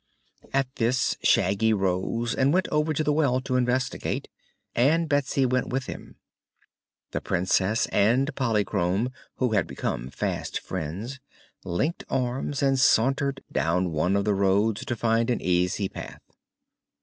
At 0.51 0.77
this, 0.77 1.15
Shaggy 1.21 1.73
rose 1.73 2.33
and 2.33 2.51
went 2.51 2.67
over 2.71 2.91
to 2.91 3.03
the 3.03 3.13
well 3.13 3.39
to 3.41 3.55
investigate, 3.55 4.29
and 4.73 5.07
Betsy 5.07 5.45
went 5.45 5.67
with 5.69 5.85
him. 5.85 6.15
The 7.11 7.21
Princess 7.21 7.85
and 7.91 8.33
Polychrome, 8.33 9.11
who 9.35 9.51
had 9.51 9.67
become 9.67 10.09
fast 10.09 10.59
friends, 10.59 11.19
linked 11.63 12.03
arms 12.09 12.63
and 12.63 12.79
sauntered 12.79 13.43
down 13.51 13.91
one 13.91 14.15
of 14.15 14.25
the 14.25 14.33
roads, 14.33 14.83
to 14.85 14.95
find 14.95 15.29
an 15.29 15.39
easy 15.39 15.87
path. 15.87 16.23